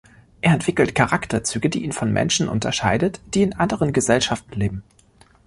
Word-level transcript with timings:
Er 0.41 0.53
entwickelt 0.55 0.95
Charakterzüge, 0.95 1.69
die 1.69 1.83
ihn 1.83 1.91
von 1.91 2.11
Menschen 2.11 2.49
unterscheidet, 2.49 3.21
die 3.35 3.43
in 3.43 3.53
anderen 3.53 3.93
Gesellschaften 3.93 4.59
leben. 4.59 4.83